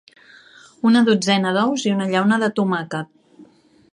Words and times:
Una 0.91 1.03
dotzena 1.09 1.51
d'ous 1.59 1.85
i 1.89 1.93
una 1.99 2.09
llauna 2.13 2.41
de 2.47 2.51
tomàquet. 2.61 3.15